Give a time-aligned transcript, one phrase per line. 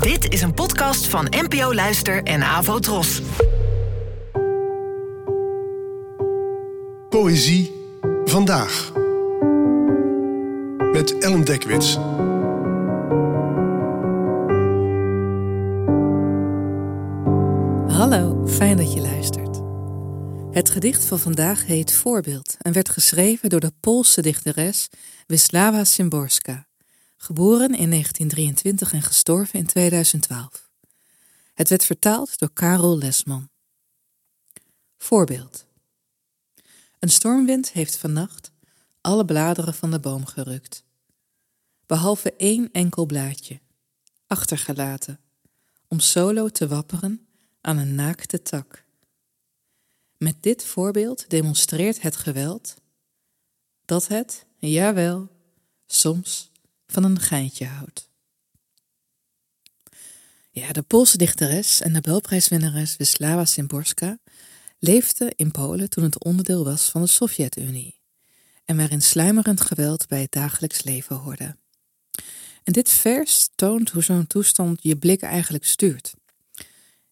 [0.00, 3.22] Dit is een podcast van NPO Luister en Avo Tros.
[7.08, 7.72] Poëzie
[8.24, 8.92] vandaag.
[10.92, 11.94] Met Ellen Dekwits.
[17.96, 19.60] Hallo, fijn dat je luistert.
[20.50, 24.88] Het gedicht van vandaag heet Voorbeeld en werd geschreven door de Poolse dichteres
[25.26, 26.66] Wisława Szymborska,
[27.22, 30.70] geboren in 1923 en gestorven in 2012.
[31.54, 33.48] Het werd vertaald door Karel Lesman.
[34.98, 35.66] Voorbeeld.
[36.98, 38.52] Een stormwind heeft vannacht
[39.00, 40.84] alle bladeren van de boom gerukt,
[41.86, 43.60] behalve één enkel blaadje,
[44.26, 45.20] achtergelaten,
[45.88, 47.26] om solo te wapperen
[47.60, 48.84] aan een naakte tak.
[50.16, 52.74] Met dit voorbeeld demonstreert het geweld
[53.84, 55.28] dat het, jawel,
[55.86, 56.51] soms
[56.92, 58.10] van een geintje houdt.
[60.50, 64.18] Ja, de Poolse dichteres en Nobelprijswinnares Wisława Szymborska
[64.78, 68.00] leefde in Polen toen het onderdeel was van de Sovjet-Unie
[68.64, 71.56] en waarin sluimerend geweld bij het dagelijks leven hoorde.
[72.62, 76.14] En dit vers toont hoe zo'n toestand je blik eigenlijk stuurt.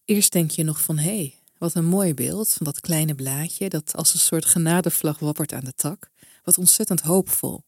[0.05, 3.69] Eerst denk je nog van hé, hey, wat een mooi beeld van dat kleine blaadje
[3.69, 6.11] dat als een soort genadevlag wappert aan de tak.
[6.45, 7.63] Wat ontzettend hoopvol.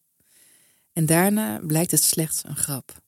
[0.92, 3.02] En daarna blijkt het slechts een grap.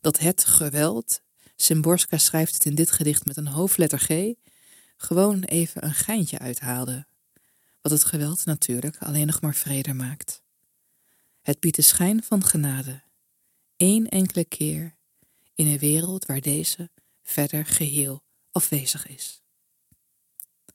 [0.00, 1.20] Dat het geweld,
[1.56, 4.34] Szymborska schrijft het in dit gedicht met een hoofdletter G,
[4.96, 7.06] gewoon even een geintje uithaalde.
[7.80, 10.42] Wat het geweld natuurlijk alleen nog maar vreder maakt.
[11.40, 13.02] Het biedt de schijn van genade.
[13.76, 14.94] Eén enkele keer
[15.54, 16.90] in een wereld waar deze
[17.22, 19.42] verder geheel afwezig is.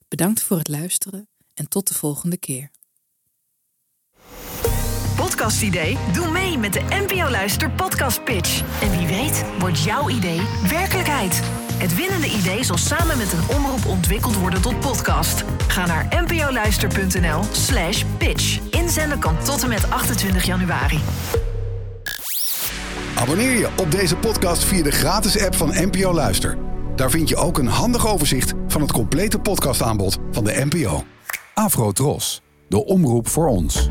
[0.07, 2.71] Bedankt voor het luisteren en tot de volgende keer.
[5.45, 5.97] Podcast idee?
[6.13, 8.61] Doe mee met de NPO Luister podcast pitch.
[8.81, 11.41] En wie weet wordt jouw idee werkelijkheid.
[11.73, 15.43] Het winnende idee zal samen met een omroep ontwikkeld worden tot podcast.
[15.67, 18.59] Ga naar npoluister.nl slash pitch.
[18.69, 20.99] Inzenden kan tot en met 28 januari.
[23.15, 26.57] Abonneer je op deze podcast via de gratis app van NPO Luister.
[26.95, 31.03] Daar vind je ook een handig overzicht van het complete podcastaanbod van de NPO.
[31.53, 33.89] Afro Tros, de omroep voor ons.